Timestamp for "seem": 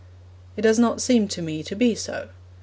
0.99-1.27